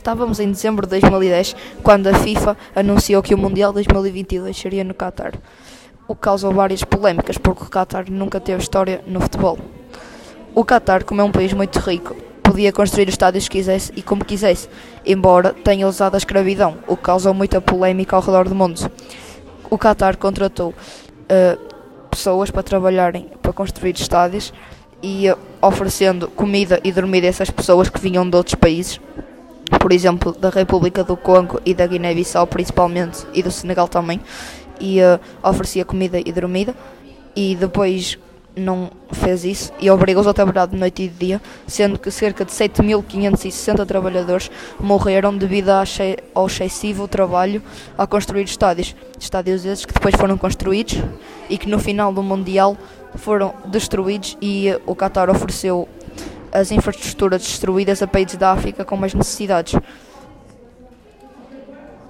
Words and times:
Estávamos 0.00 0.40
em 0.40 0.50
dezembro 0.50 0.86
de 0.86 0.98
2010 0.98 1.54
quando 1.82 2.06
a 2.06 2.14
FIFA 2.14 2.56
anunciou 2.74 3.22
que 3.22 3.34
o 3.34 3.38
Mundial 3.38 3.70
2022 3.70 4.56
seria 4.56 4.82
no 4.82 4.94
Qatar, 4.94 5.34
o 6.08 6.14
que 6.14 6.22
causou 6.22 6.54
várias 6.54 6.82
polémicas 6.82 7.36
porque 7.36 7.64
o 7.64 7.68
Qatar 7.68 8.10
nunca 8.10 8.40
teve 8.40 8.62
história 8.62 9.04
no 9.06 9.20
futebol. 9.20 9.58
O 10.54 10.64
Qatar, 10.64 11.04
como 11.04 11.20
é 11.20 11.24
um 11.24 11.30
país 11.30 11.52
muito 11.52 11.78
rico, 11.80 12.16
podia 12.42 12.72
construir 12.72 13.08
os 13.08 13.12
estádios 13.12 13.46
que 13.46 13.58
quisesse 13.58 13.92
e 13.94 14.00
como 14.00 14.24
quisesse, 14.24 14.70
embora 15.04 15.52
tenha 15.52 15.86
usado 15.86 16.14
a 16.14 16.18
escravidão, 16.18 16.78
o 16.86 16.96
que 16.96 17.02
causou 17.02 17.34
muita 17.34 17.60
polémica 17.60 18.16
ao 18.16 18.22
redor 18.22 18.48
do 18.48 18.54
mundo. 18.54 18.90
O 19.68 19.76
Qatar 19.76 20.16
contratou 20.16 20.70
uh, 20.70 22.08
pessoas 22.08 22.50
para 22.50 22.62
trabalharem 22.62 23.30
para 23.42 23.52
construir 23.52 23.94
estádios 23.96 24.50
e 25.02 25.30
uh, 25.30 25.36
oferecendo 25.60 26.26
comida 26.26 26.80
e 26.82 26.90
dormida 26.90 27.26
a 27.26 27.28
essas 27.28 27.50
pessoas 27.50 27.90
que 27.90 28.00
vinham 28.00 28.28
de 28.28 28.34
outros 28.34 28.54
países 28.54 28.98
por 29.78 29.92
exemplo, 29.92 30.32
da 30.32 30.50
República 30.50 31.04
do 31.04 31.16
Congo 31.16 31.60
e 31.64 31.74
da 31.74 31.86
Guiné-Bissau 31.86 32.46
principalmente, 32.46 33.26
e 33.32 33.42
do 33.42 33.50
Senegal 33.50 33.88
também, 33.88 34.20
e 34.80 35.00
uh, 35.00 35.20
oferecia 35.42 35.84
comida 35.84 36.18
e 36.18 36.32
dormida, 36.32 36.74
e 37.36 37.54
depois 37.54 38.18
não 38.56 38.90
fez 39.12 39.44
isso 39.44 39.72
e 39.80 39.90
obrigou-os 39.90 40.26
a 40.26 40.34
trabalhar 40.34 40.66
de 40.66 40.76
noite 40.76 41.04
e 41.04 41.08
de 41.08 41.14
dia, 41.14 41.42
sendo 41.66 41.98
que 41.98 42.10
cerca 42.10 42.44
de 42.44 42.52
7.560 42.52 43.86
trabalhadores 43.86 44.50
morreram 44.78 45.36
devido 45.36 45.70
ao 46.34 46.46
excessivo 46.46 47.06
trabalho 47.06 47.62
a 47.96 48.06
construir 48.06 48.44
estádios. 48.44 48.94
Estádios 49.18 49.64
esses 49.64 49.84
que 49.84 49.94
depois 49.94 50.14
foram 50.14 50.36
construídos 50.36 50.98
e 51.48 51.56
que 51.56 51.68
no 51.68 51.78
final 51.78 52.12
do 52.12 52.22
Mundial 52.22 52.76
foram 53.16 53.54
destruídos 53.66 54.36
e 54.40 54.70
uh, 54.70 54.80
o 54.86 54.94
Qatar 54.94 55.30
ofereceu 55.30 55.88
as 56.52 56.70
infraestruturas 56.70 57.42
destruídas 57.42 58.02
a 58.02 58.06
países 58.06 58.36
da 58.36 58.52
África 58.52 58.84
com 58.84 58.96
mais 58.96 59.14
necessidades. 59.14 59.74